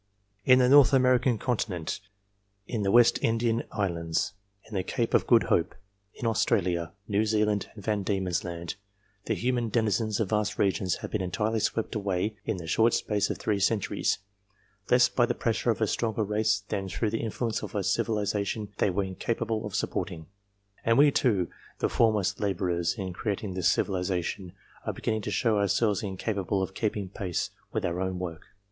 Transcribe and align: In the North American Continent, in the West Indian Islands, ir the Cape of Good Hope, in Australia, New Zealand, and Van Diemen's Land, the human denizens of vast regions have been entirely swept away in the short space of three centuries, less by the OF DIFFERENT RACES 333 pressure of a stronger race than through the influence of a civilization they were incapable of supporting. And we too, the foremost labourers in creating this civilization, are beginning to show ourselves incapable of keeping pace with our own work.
In 0.45 0.57
the 0.57 0.67
North 0.67 0.93
American 0.93 1.37
Continent, 1.37 1.99
in 2.65 2.81
the 2.81 2.89
West 2.89 3.19
Indian 3.21 3.65
Islands, 3.71 4.33
ir 4.65 4.71
the 4.73 4.81
Cape 4.83 5.13
of 5.13 5.27
Good 5.27 5.43
Hope, 5.43 5.75
in 6.15 6.25
Australia, 6.25 6.93
New 7.07 7.23
Zealand, 7.23 7.69
and 7.75 7.83
Van 7.85 8.01
Diemen's 8.01 8.43
Land, 8.43 8.77
the 9.25 9.35
human 9.35 9.69
denizens 9.69 10.19
of 10.19 10.31
vast 10.31 10.57
regions 10.57 10.95
have 11.01 11.11
been 11.11 11.21
entirely 11.21 11.59
swept 11.59 11.93
away 11.93 12.35
in 12.45 12.57
the 12.57 12.65
short 12.65 12.95
space 12.95 13.29
of 13.29 13.37
three 13.37 13.59
centuries, 13.59 14.17
less 14.89 15.07
by 15.07 15.27
the 15.27 15.35
OF 15.35 15.37
DIFFERENT 15.39 15.79
RACES 15.81 15.95
333 15.97 16.07
pressure 16.07 16.17
of 16.17 16.17
a 16.17 16.23
stronger 16.23 16.23
race 16.23 16.59
than 16.69 16.89
through 16.89 17.11
the 17.11 17.23
influence 17.23 17.61
of 17.61 17.75
a 17.75 17.83
civilization 17.83 18.73
they 18.79 18.89
were 18.89 19.03
incapable 19.03 19.67
of 19.67 19.75
supporting. 19.75 20.25
And 20.83 20.97
we 20.97 21.11
too, 21.11 21.47
the 21.77 21.89
foremost 21.89 22.39
labourers 22.39 22.95
in 22.97 23.13
creating 23.13 23.53
this 23.53 23.69
civilization, 23.69 24.53
are 24.83 24.93
beginning 24.93 25.21
to 25.21 25.29
show 25.29 25.59
ourselves 25.59 26.01
incapable 26.01 26.63
of 26.63 26.73
keeping 26.73 27.07
pace 27.09 27.51
with 27.71 27.85
our 27.85 28.01
own 28.01 28.17
work. 28.17 28.41